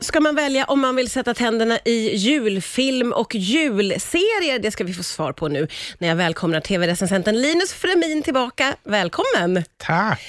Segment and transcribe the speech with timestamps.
[0.00, 4.58] ska man välja om man vill sätta tänderna i julfilm och julserier?
[4.58, 8.76] Det ska vi få svar på nu när jag välkomnar tv-recensenten Linus Fremin tillbaka.
[8.84, 9.64] Välkommen!
[9.76, 10.20] Tack.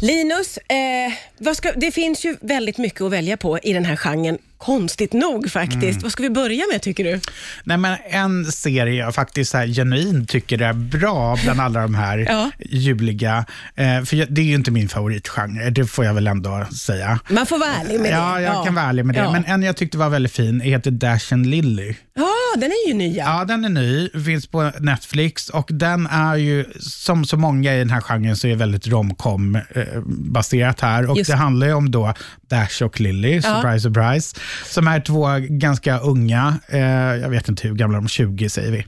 [0.00, 1.12] Linus, eh,
[1.54, 4.38] ska, det finns ju väldigt mycket att välja på i den här genren.
[4.58, 5.82] Konstigt nog faktiskt.
[5.82, 5.98] Mm.
[6.02, 7.20] Vad ska vi börja med tycker du?
[7.64, 12.18] Nej, men en serie jag faktiskt här genuint tycker är bra bland alla de här
[12.28, 12.50] Ja.
[12.60, 13.44] juliga,
[13.76, 17.18] eh, för jag- det är ju inte min favoritgenre, det får jag väl ändå säga.
[17.28, 18.42] Man får vara ärlig med Ja, det.
[18.42, 19.20] jag kan vara ärlig med det.
[19.20, 19.32] Ja.
[19.32, 21.94] Men en jag tyckte var väldigt fin heter Dash and Lily.
[22.14, 22.28] Ja,
[22.60, 23.24] den är ju nya.
[23.24, 27.78] Ja, den är ny, finns på Netflix och den är ju, som så många i
[27.78, 31.10] den här genren, så är väldigt romcom eh, baserat här.
[31.10, 31.30] Och Just.
[31.30, 32.14] det handlar ju om då
[32.48, 36.80] Dash och Lily, surprise, surprise, som är två ganska unga, eh,
[37.22, 38.84] jag vet inte hur gamla de är, 20 säger vi,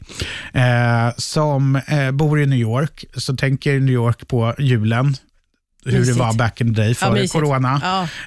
[0.60, 3.04] eh, som eh, bor i New York.
[3.14, 5.16] Så tänker New York på julen,
[5.84, 6.18] hur Mysigt.
[6.18, 7.32] det var back in the day Ja, före mysigt.
[7.32, 7.80] corona.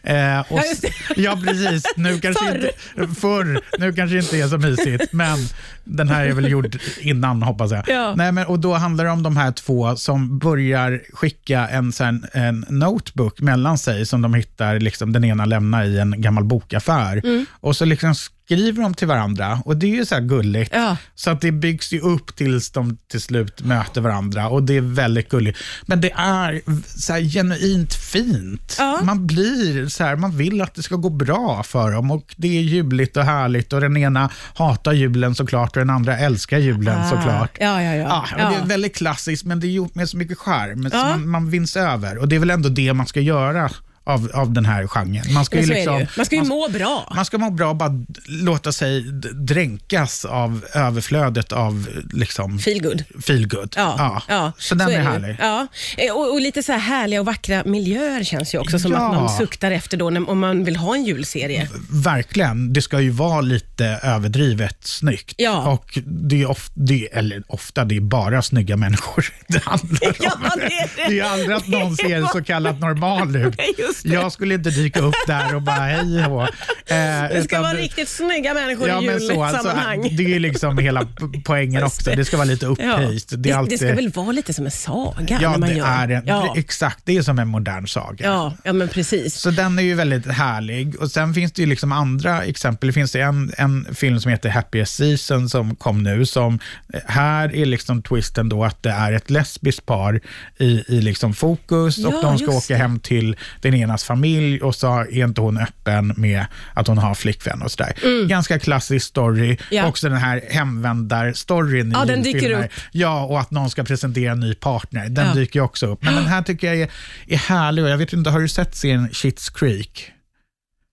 [0.03, 0.11] Ja.
[0.11, 1.83] Eh, och, Ja, ja, precis.
[1.95, 2.55] Nu kanske Förr.
[2.55, 3.61] inte, förr.
[3.79, 5.37] Nu kanske inte är så mysigt, men
[5.83, 7.83] den här är väl gjord innan hoppas jag.
[7.89, 8.13] Ja.
[8.15, 12.25] Nej, men, och då handlar det om de här två som börjar skicka en, sån,
[12.33, 17.21] en notebook mellan sig som de hittar, liksom, den ena lämnar i en gammal bokaffär.
[17.25, 17.45] Mm.
[17.51, 18.15] Och så liksom
[18.45, 20.71] skriver de till varandra och det är ju så här gulligt.
[20.73, 20.97] Ja.
[21.15, 24.81] Så att det byggs ju upp tills de till slut möter varandra och det är
[24.81, 25.59] väldigt gulligt.
[25.85, 26.61] Men det är
[26.99, 28.75] så genuint fint.
[28.79, 28.99] Ja.
[29.03, 32.57] Man blir så här, man vill att det ska gå bra för dem och det
[32.57, 36.99] är juligt och härligt och den ena hatar julen såklart och den andra älskar julen
[36.99, 37.09] Ah.
[37.09, 37.57] såklart.
[37.59, 38.25] Ja, ja, ja.
[38.37, 38.61] men Det Ja.
[38.63, 40.89] är väldigt klassiskt men det är gjort med så mycket charm.
[40.89, 41.03] Så Ja.
[41.09, 43.69] man, man vinns över och det är väl ändå det man ska göra
[44.05, 45.33] av, av den här genren.
[45.33, 46.05] Man ska ju så är liksom.
[46.17, 47.11] Man ska ju man- må bra.
[47.15, 47.91] man ska må bra och bara
[48.25, 49.01] låta sig
[49.33, 53.03] dränkas av överflödet av liksom, Feel good.
[53.25, 53.73] feel good.
[53.77, 54.51] Ja, ja.
[54.57, 55.03] Så den är, det ju.
[55.03, 55.37] härlig.
[55.39, 55.67] Ja.
[55.97, 58.97] Eh, Och, och lite så här härliga och vackra miljöer känns ju också som Ja.
[59.09, 61.69] att man suktar efter då när, om man vill ha en julserie.
[61.89, 62.73] Verkligen.
[62.73, 65.33] Det ska ju vara lite överdrivet snyggt.
[65.37, 65.71] Ja.
[65.71, 70.07] Och det är ofta, det är, eller ofta, det är bara snygga människor det handlar
[70.07, 70.13] om.
[70.19, 71.09] Ja, det är det.
[71.09, 73.55] det är aldrig att någon ser så kallat normal ut.
[74.03, 76.41] Jag skulle inte dyka upp där och bara hej hå.
[76.41, 76.47] Eh,
[76.87, 80.15] Det ska vara riktigt snygga människor Ja, i alltså, julsammanhang.
[80.17, 81.07] det är liksom hela
[81.45, 82.11] poängen också.
[82.15, 82.71] Det ska vara lite Ja.
[82.71, 83.29] upphöjt.
[83.29, 85.69] Det, Det, är alltid, det ska väl vara lite som en saga Ja, när man
[85.69, 85.85] det gör.
[85.87, 86.53] är en, ja.
[86.57, 86.99] exakt.
[87.05, 88.25] Det är som en modern saga.
[88.25, 89.35] Ja, ja, men precis.
[89.35, 90.95] Så den är ju väldigt härlig.
[90.95, 92.87] Och Sen finns det ju liksom andra exempel.
[92.87, 96.25] Det finns en, en film som heter Happiest Season som kom nu.
[96.25, 96.59] Som,
[96.93, 100.21] eh, här är liksom twisten då att det är ett lesbiskt par
[100.57, 102.75] i, i liksom fokus Ja, och de ska åka det.
[102.79, 107.15] hem till den enas familj och så är inte hon öppen med att hon har
[107.15, 108.27] flickvän och sådär.
[108.27, 109.45] Ganska klassisk story.
[109.45, 109.57] Mm.
[109.71, 109.85] Ja.
[109.87, 112.65] Också den här hemvändar-storyn i Ja, den dyker julfilmer.
[112.65, 112.71] upp.
[112.91, 115.09] Ja, och att någon ska presentera en ny partner.
[115.09, 115.33] Den Ja.
[115.33, 116.03] dyker också upp.
[116.03, 116.89] Men den här tycker jag är,
[117.27, 120.09] är härlig och jag vet inte, har du sett serien Schitt's Creek?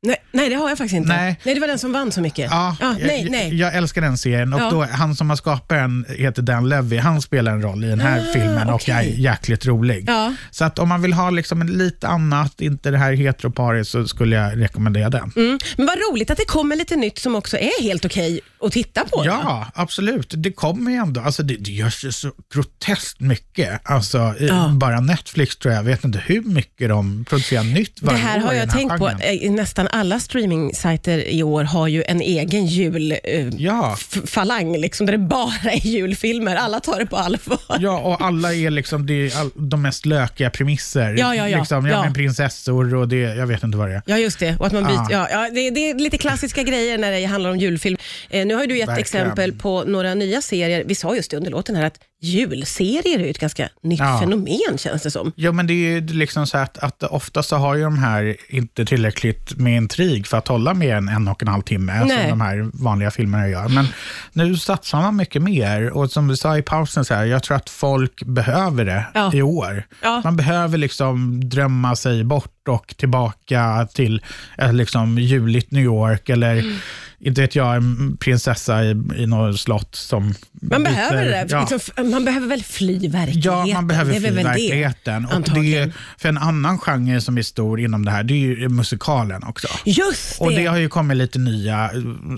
[0.03, 1.17] Nej, nej, det har jag faktiskt inte.
[1.17, 1.39] Nej.
[1.45, 2.51] det var den som vann så mycket.
[2.51, 3.55] Ja, nej, jag, nej.
[3.59, 4.71] jag älskar den serien och Ja.
[4.71, 6.99] då, han som har skapat den heter Dan Levy.
[6.99, 8.95] Han spelar en roll i den här Ah, filmen och okej.
[8.95, 10.05] är jäkligt rolig.
[10.09, 10.35] Ja.
[10.51, 14.09] Så att om man vill ha liksom en lite annat, inte det här heteroparet, så
[14.09, 15.33] skulle jag rekommendera den.
[15.37, 15.59] Mm.
[15.77, 19.05] Men vad roligt att det kommer lite nytt som också är helt okej att titta
[19.05, 19.17] på.
[19.17, 19.25] då.
[19.27, 20.35] Ja, absolut.
[20.37, 21.21] Det kommer ju ändå.
[21.21, 23.81] Alltså det, det görs ju så groteskt mycket.
[23.85, 24.69] Alltså, Ja.
[24.75, 28.39] Bara Netflix tror jag, jag vet inte hur mycket de producerar nytt Det varje här
[28.39, 29.07] år har i jag den här tänkt på.
[29.07, 29.39] genren.
[29.43, 33.97] Eh, Nästan alla streamingsajter i år har ju en egen Ja.
[34.15, 36.57] julfalang, liksom, där det bara är julfilmer.
[36.57, 37.59] Alla tar det på allvar.
[37.81, 41.17] Ja, och alla är liksom det all, de mest lökiga premisser.
[41.19, 41.59] Ja, ja, ja.
[41.59, 42.13] Liksom, ja, Ja.
[42.15, 44.03] Prinsessor och det, jag vet inte vad det är.
[44.07, 44.57] Ja, just det.
[44.59, 45.29] Och att man byter, Ja.
[45.31, 45.45] ja.
[45.45, 47.97] Ja, det, det är lite klassiska grejer när det handlar om julfilm.
[48.31, 49.27] Eh, nu har ju du gett Verkligen.
[49.27, 50.85] exempel på några nya serier.
[50.87, 54.19] Vi sa just det under låten här att julserier är ju ett ganska nytt Ja.
[54.21, 55.33] fenomen känns det som.
[55.37, 58.37] Ja, men det är ju liksom så att, att ofta så har ju de här
[58.49, 62.19] inte tillräckligt med intrig för att hålla mer än en och en halv timme, Nej.
[62.21, 63.69] som de här vanliga filmerna gör.
[63.69, 63.87] Men
[64.33, 67.57] nu satsar man mycket mer och som vi sa i pausen, så här, jag tror
[67.57, 69.31] att folk behöver det Ja.
[69.35, 69.87] i år.
[70.03, 70.21] Ja.
[70.25, 74.23] Man behöver liksom drömma sig bort och tillbaka till
[74.59, 76.77] ett liksom juligt New York eller Mm.
[77.23, 81.47] Inte vet jag, en prinsessa i, i något slott som Man byter- behöver det.
[81.49, 81.69] Ja.
[81.71, 83.43] Liksom, man behöver väl fly verkligheten?
[83.43, 85.27] Ja, man behöver fly väl det, verkligheten.
[85.27, 88.69] Och det, för en annan genre som är stor inom det här, det är ju
[88.69, 89.69] musikalen också.
[89.85, 90.45] Just det.
[90.45, 91.91] Och det har ju kommit lite nya,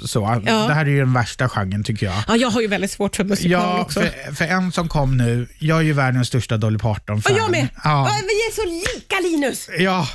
[0.05, 0.43] så.
[0.47, 0.67] Ja.
[0.69, 2.15] Det här är ju den värsta genren tycker jag.
[2.29, 4.01] Ja, jag har ju väldigt svårt för musikal Ja, också.
[4.01, 7.33] för, för en som kom nu, jag är ju världens största Dolly Parton-fan.
[7.33, 7.69] Och jag med.
[7.85, 9.69] Ja, vi är så lika Linus.
[9.79, 10.09] ja.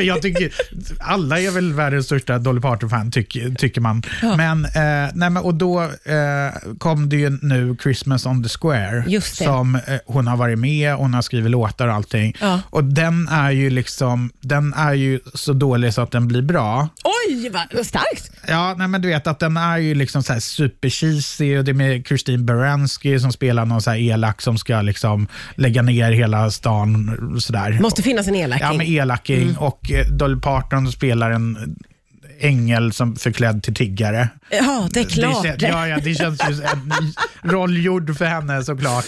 [0.00, 0.52] Jag tycker,
[0.98, 4.02] alla är väl världens största Dolly Parton-fan, tycker, tycker man.
[4.22, 4.36] Ja.
[4.36, 9.20] Men, eh, nej, men, och då eh, kom det ju nu Christmas on the Square,
[9.20, 12.36] som eh, hon har varit med, hon har skrivit låtar och allting.
[12.40, 12.60] Ja.
[12.70, 16.88] Och den är ju liksom, den är ju så dålig så att den blir bra.
[17.28, 18.30] Oj, vad starkt!
[18.48, 20.92] Ja, nej, men du vet att den är ju liksom så här super
[21.58, 25.26] och det är med Christine Baranski som spelar någon så här elak som ska liksom
[25.54, 27.38] lägga ner hela stan.
[27.40, 27.78] Sådär.
[27.82, 28.66] Måste finnas en elaking.
[28.66, 29.42] Ja, med elaking.
[29.42, 29.58] Mm.
[29.72, 31.76] Och eh, Dolly Parton spelar en
[32.40, 34.28] ängel som förklädd till tiggare.
[34.52, 35.42] Ja, det är klart.
[35.42, 36.92] Det, ja, ja, det känns ju en
[37.50, 39.06] roll gjord för henne såklart.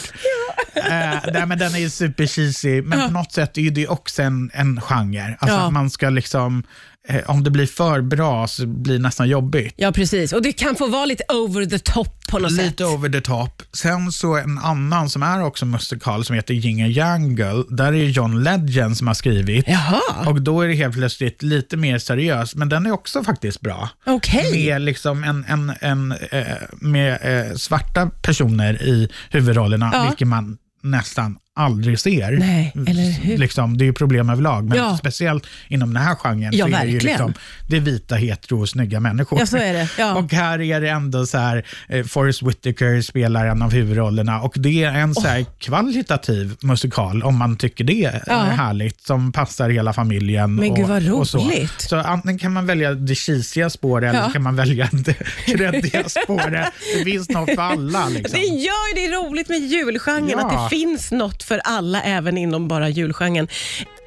[0.74, 0.80] Ja.
[0.80, 3.06] Eh, men den är super cheesy, men ja.
[3.06, 5.36] på något sätt är det också en, en genre.
[5.38, 5.66] Alltså ja.
[5.66, 6.64] att man ska liksom
[7.08, 9.74] Eh, om det blir för bra så blir det nästan jobbigt.
[9.76, 10.32] Ja, precis.
[10.32, 12.70] Och det kan få vara lite over the top på något lite sätt.
[12.70, 13.62] Lite over the top.
[13.72, 17.64] Sen så en annan som är också musikal som heter Yin and Jangle.
[17.68, 19.64] Där är det John Legend som har skrivit.
[19.68, 20.00] Jaha.
[20.26, 23.88] Och då är det helt plötsligt lite mer seriöst, men den är också faktiskt bra.
[24.06, 24.52] Okay.
[24.52, 30.02] Med, liksom en, en, en, eh, med eh, svarta personer i huvudrollerna, ja.
[30.02, 32.32] vilket man nästan aldrig ser.
[32.32, 33.38] Nej, eller hur?
[33.38, 34.96] Liksom, det är ju problem överlag, men ja.
[34.96, 37.34] speciellt inom den här genren ja, så är det ju liksom,
[37.68, 39.38] det är vita, hetero och snygga människor.
[39.38, 39.88] Ja, så är det.
[39.98, 40.14] Ja.
[40.18, 44.54] Och här är det ändå så här, eh, Forrest Whitaker spelar en av huvudrollerna och
[44.56, 48.40] det är en så här kvalitativ musikal, om man tycker det är ja.
[48.40, 50.54] härligt, som passar hela familjen.
[50.54, 51.80] Men och, gud vad roligt.
[51.80, 51.88] Så.
[51.88, 55.14] så antingen kan man välja det cheesiga spåret eller kan man välja det
[55.46, 56.68] kreddiga spåret.
[56.98, 58.08] Det finns något för alla.
[58.08, 58.40] Liksom.
[58.40, 62.88] Det gör det roligt med julgenren, att det finns något för alla, även inom bara
[62.88, 63.48] julgenren.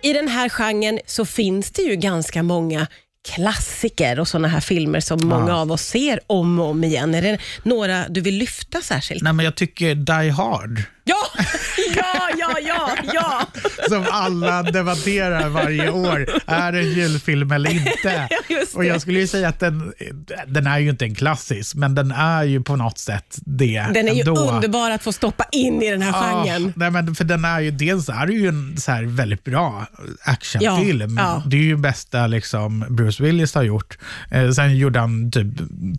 [0.04, 2.88] I den här genren så finns det ju ganska många
[3.36, 5.26] klassiker och såna här filmer som ja.
[5.26, 7.16] många av oss ser om och om igen.
[7.16, 9.24] Är det några du vill lyfta särskilt?
[9.24, 10.84] Nej, men jag tycker Die Hard.
[11.04, 11.28] Ja,
[11.96, 13.47] ja, ja, ja, ja.
[13.90, 16.28] Som alla debatterar varje år.
[16.46, 18.30] Är det en julfilm eller inte?
[18.74, 19.94] och Jag skulle ju säga att den,
[20.48, 23.86] den är ju inte en klassisk, men den är ju på något sätt det.
[23.94, 24.36] Den är ändå.
[24.36, 26.74] ju underbar att få stoppa in i den här ah, genren.
[26.76, 29.86] Nej, men för den är ju, dels är det ju en så här väldigt bra
[30.22, 31.18] actionfilm.
[31.18, 31.44] Ja, ja.
[31.46, 33.98] Det är ju bästa liksom Bruce Willis har gjort.
[34.32, 35.48] Eh, sen gjorde han typ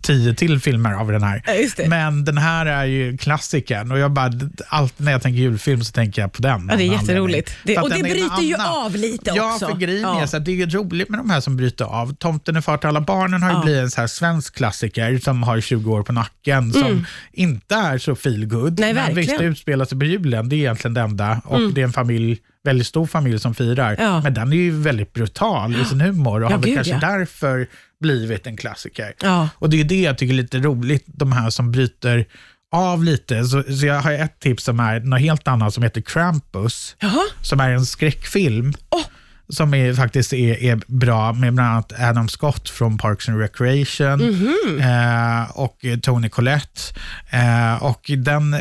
[0.01, 1.43] tio till filmer av den här.
[1.77, 4.31] Ja, men den här är ju klassikern och jag bara,
[4.67, 6.67] allt när jag tänker julfilm så tänker jag på den.
[6.71, 7.48] Ja, det är jätteroligt.
[7.63, 9.65] Det, och det bryter ju av lite ja, också.
[9.65, 10.21] Ja, för grejen ja.
[10.21, 12.15] är så att det är roligt med de här som bryter av.
[12.15, 13.63] Tomten är far till alla barnen har ju ja.
[13.63, 17.05] blivit en så här svensk klassiker som har 20 år på nacken, som mm.
[17.33, 18.79] inte är så feel good.
[18.79, 21.41] Nej, men visst, det utspelar sig på julen, det är egentligen det enda.
[21.45, 21.73] Och mm.
[21.73, 23.95] det är en familj väldigt stor familj som firar.
[23.99, 24.21] Ja.
[24.21, 27.67] Men den är ju väldigt brutal i sin humor och ja, har väl kanske därför
[27.99, 29.13] blivit en klassiker.
[29.53, 32.25] Och det är det jag tycker är lite roligt, de här som bryter
[32.71, 33.43] av lite.
[33.43, 36.95] Så, så, jag har ett tips som är något helt annat som heter Krampus.
[36.99, 37.25] Jaha.
[37.41, 38.73] Som är en skräckfilm.
[38.89, 39.05] Oh.
[39.49, 44.21] Som är, faktiskt är, är bra med bland annat Adam Scott från Parks and Recreation
[44.21, 45.41] mm -hmm.
[45.41, 46.81] eh, och Tony Collette.
[47.29, 48.59] Eh, och den eh,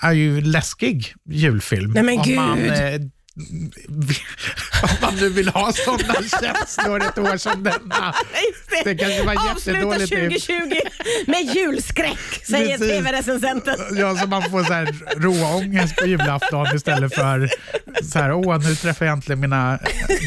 [0.00, 1.92] är ju läskig julfilm.
[1.92, 2.36] Nej men gud.
[2.36, 3.00] Man, eh,
[4.82, 8.14] om man nu vill ha sådana känslor ett år som denna.
[8.84, 10.02] Det kanske var jättedåligt.
[10.02, 10.74] Avsluta 2020
[11.26, 13.76] med julskräck, säger tv-recensenten.
[13.96, 17.50] Ja, så man får så här råångest på julafton istället för
[18.02, 19.78] så här, åh, nu träffar jag äntligen mina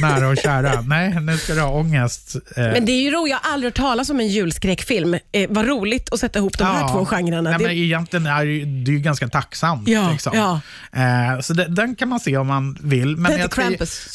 [0.01, 0.81] nära och kära.
[0.81, 2.35] Nej, nu ska du ha ångest.
[2.55, 2.63] Eh.
[2.63, 5.13] Men det är ju roligt, jag har aldrig hört talas om en julskräckfilm.
[5.31, 7.49] Eh, vad roligt att sätta ihop de ja, här två genrerna.
[7.49, 7.65] Nej, det...
[7.65, 8.45] men egentligen är
[8.85, 9.87] det ju ganska tacksamt.
[9.87, 10.31] Ja, liksom.
[10.35, 10.61] ja.
[11.01, 13.17] Eh, så det, den kan man se om man vill.
[13.17, 13.61] Men, jag ska,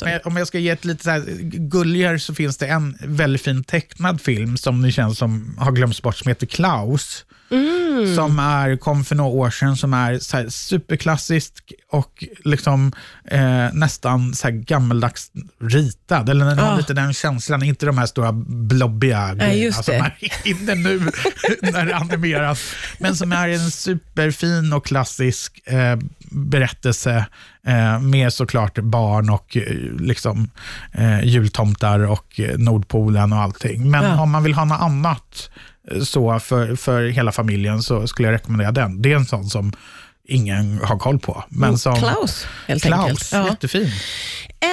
[0.04, 3.42] men om jag ska ge ett lite så här gulligare så finns det en väldigt
[3.42, 7.24] fin tecknad film som det känns som har glömts bort som heter Klaus.
[7.50, 8.14] Mm.
[8.14, 12.92] Som är, kom för några år sedan, som är så superklassisk och liksom,
[13.24, 16.28] eh, nästan så gammaldags ritad.
[16.28, 16.76] Eller den har ah.
[16.76, 20.98] lite den känslan, inte de här stora blobbiga grejerna som är inne nu
[21.62, 22.72] när det animeras.
[22.98, 25.98] Men som är en superfin och klassisk eh,
[26.30, 27.26] berättelse
[27.66, 30.50] eh, med såklart barn och eh, liksom,
[30.92, 33.90] eh, jultomtar och eh, Nordpolen och allting.
[33.90, 34.20] Men ja.
[34.20, 35.50] om man vill ha något annat
[36.04, 39.02] så för, för hela familjen så skulle jag rekommendera den.
[39.02, 39.72] Det är en sån som
[40.28, 41.44] ingen har koll på.
[41.48, 43.28] Men mm, som, Klaus, helt Klaus, enkelt.
[43.32, 43.48] Ja.
[43.48, 43.90] Jättefin.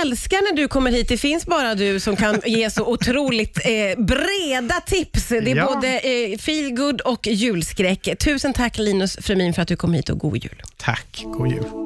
[0.02, 1.08] Älskar när du kommer hit.
[1.08, 5.28] Det finns bara du som kan ge så otroligt eh, breda tips.
[5.28, 5.74] Det är ja.
[5.74, 8.18] både eh, feelgood och julskräck.
[8.20, 10.62] Tusen tack Linus Fremin för att du kom hit och god jul.
[10.78, 11.85] Tack, god jul.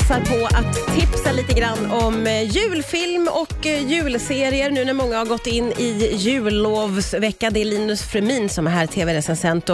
[0.00, 5.18] Passar på att tipsa lite grann om eh, julfilm och eh, julserier nu när många
[5.18, 7.50] har gått in i jullovsvecka.
[7.50, 9.70] Det är Linus Fremin som är här, tv-recensent.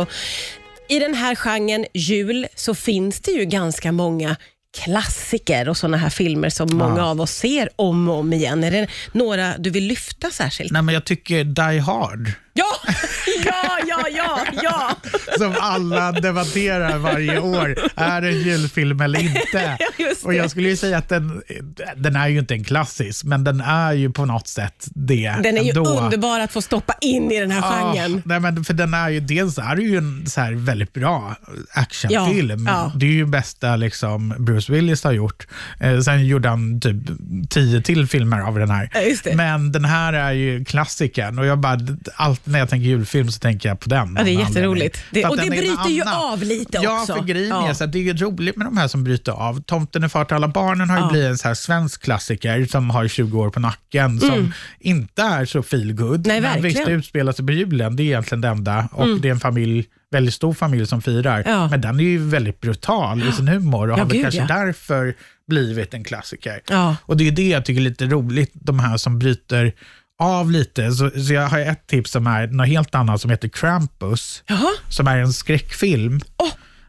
[0.88, 4.36] I den här genren jul så finns det ju ganska många
[4.84, 8.64] klassiker och såna här filmer som många av oss ser om och om igen.
[8.64, 10.72] Är det några du vill lyfta särskilt?
[10.72, 12.32] Nej, men jag tycker Die Hard.
[12.52, 12.76] Ja,
[13.44, 14.96] ja, ja, ja, ja.
[15.38, 17.76] Som alla debatterar varje år.
[17.94, 19.78] Är det en julfilm eller inte?
[20.24, 21.42] Och Jag skulle ju säga att den,
[21.96, 25.34] den är ju inte en klassisk, men den är ju på något sätt det.
[25.42, 25.84] Den är ju ändå.
[25.84, 28.22] underbar att få stoppa in i den här genren.
[28.24, 31.36] nej, men för den är ju, dels är det ju en så här väldigt bra
[31.70, 32.66] actionfilm.
[32.66, 32.92] Ja, ja.
[32.98, 35.46] Det är ju bästa liksom Bruce Willis har gjort.
[35.80, 36.96] Eh, sen gjorde han typ
[37.50, 38.90] tio till filmer av den här.
[39.24, 39.34] Ja.
[39.34, 41.78] Men den här är ju klassikern och jag bara,
[42.14, 44.14] allt när jag tänker julfilm så tänker jag på den.
[44.18, 44.98] Ja, det är jätteroligt.
[45.10, 46.32] Det- och det bryter ju annan.
[46.32, 47.14] av lite ja, också.
[47.14, 47.68] för grejen Ja.
[47.68, 49.62] är så att det är roligt med de här som bryter av.
[49.62, 51.10] Tomten är far till alla barnen har ju Ja.
[51.10, 55.44] blivit en så här svensk klassiker som har 20 år på nacken, som inte är
[55.44, 56.26] så feel good.
[56.26, 56.42] Mm.
[56.42, 58.88] Nej, Men visst, det utspelar sig på julen, det är egentligen det enda.
[58.92, 61.44] Och det är en familj, väldigt stor familj som firar.
[61.46, 61.68] Ja.
[61.70, 64.46] Men den är ju väldigt brutal i sin humor och Ja, har väl kanske ja.
[64.46, 65.14] därför
[65.48, 66.60] blivit en klassiker.
[66.68, 66.96] Ja.
[67.02, 69.72] Och det är det jag tycker är lite roligt, de här som bryter
[70.18, 70.92] av lite.
[70.92, 74.68] Så, så jag har ett tips som är något helt annat som heter Krampus, Jaha.
[74.88, 76.20] som är en skräckfilm.
[76.36, 76.48] Åh.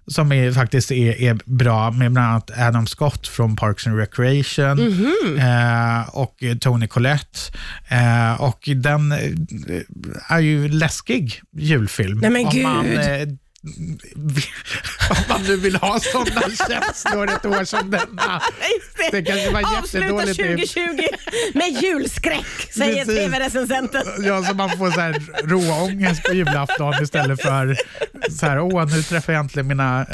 [0.10, 4.77] Som är, faktiskt är, är bra med bland annat Adam Scott från Parks and Recreation
[4.88, 5.38] Mhm.
[5.39, 7.39] eh, och Tony Collette.
[7.88, 9.17] Eh, och den eh,
[10.29, 12.19] är ju läskig julfilm.
[12.19, 13.00] Nej, men om Man, gud.
[13.00, 13.27] eh,
[15.10, 18.42] om man nu vill ha sådana känslor ett år som denna.
[19.12, 20.74] Det kanske var Avsluta jättedåligt tips.
[20.74, 21.02] 2020
[21.54, 22.46] med julskräck,
[22.78, 24.04] säger tv-recensenten.
[24.26, 27.78] Ja, så man får så här råångest på julafton istället för
[28.40, 30.06] så här, åh, nu träffar jag äntligen mina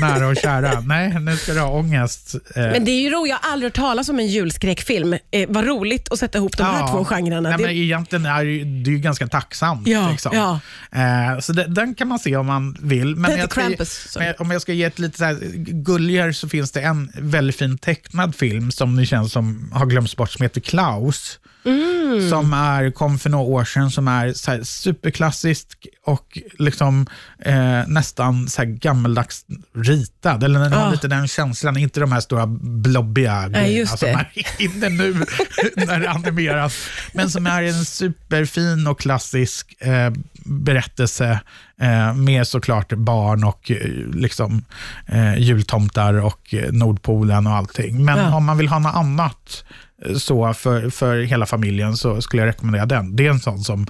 [0.00, 0.80] nära och kära.
[0.80, 2.34] Nej, nu ska du ha ångest.
[2.56, 5.12] Eh, Men det är ju roligt, jag har aldrig hört talas om en julskräckfilm.
[5.30, 6.88] Eh, vad roligt att sätta ihop de här ja.
[6.88, 7.40] två genrerna.
[7.48, 9.86] Nej, Det- men egentligen är det ju, det är ju ganska tacksamt.
[9.88, 10.32] Ja, liksom.
[10.34, 10.60] ja.
[11.00, 13.16] Eh, så det, den kan man se om man vill.
[13.16, 14.20] Men heter jag Krampus, så.
[14.42, 17.78] Om jag ska ge ett lite så här gulligare så finns det en väldigt fin
[17.78, 21.38] tecknad film som ni känns som har glömts bort som heter Klaus.
[21.64, 22.30] Mm.
[22.30, 27.06] Som är, kom för några år sedan, som är så här superklassisk och liksom
[27.44, 29.44] eh, nästan så här gammeldags
[29.74, 30.44] ritad.
[30.44, 30.90] Eller den har Ah.
[30.90, 35.12] lite den känslan, inte de här stora blobbiga grejerna som är inne nu
[35.76, 36.86] när det animeras.
[37.14, 40.12] Men som är en superfin och klassisk eh,
[40.44, 41.40] berättelse
[41.82, 43.76] eh, med såklart barn och eh,
[44.14, 44.64] liksom,
[45.08, 48.04] eh, jultomtar och eh, Nordpolen och allting.
[48.04, 48.36] Men Ja.
[48.36, 49.64] om man vill ha något annat
[50.06, 53.16] eh, så för, för hela familjen så skulle jag rekommendera den.
[53.16, 53.86] Det är en sån som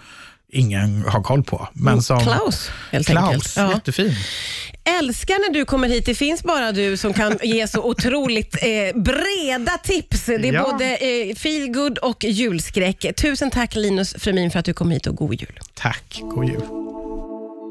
[0.55, 1.69] ingen har koll på.
[1.73, 3.53] Men som, Mm, Klaus, helt Klaus, enkelt.
[3.57, 3.71] Ja.
[3.73, 4.15] jättefin.
[5.01, 6.07] Älskar när du kommer hit.
[6.07, 10.27] Det finns bara du som kan ge så otroligt eh, breda tips.
[10.27, 10.69] Det är Ja.
[10.73, 13.07] både eh, feel good och julskräck.
[13.17, 15.59] Tusen tack Linus Fremin för att du kom hit och god jul.
[15.75, 16.63] Tack, god jul.